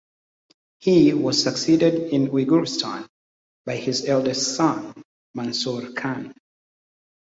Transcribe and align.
He 0.79 1.13
was 1.13 1.43
succeeded 1.43 2.11
in 2.11 2.29
Uyghurstan 2.29 3.05
by 3.67 3.75
his 3.75 4.07
eldest 4.09 4.55
son 4.55 4.99
Mansur 5.35 5.91
Khan. 5.93 6.33